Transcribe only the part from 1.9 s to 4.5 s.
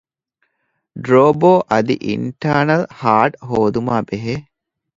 އިންޓާރނަލް ހާޑް ހޯދުމާބެހޭ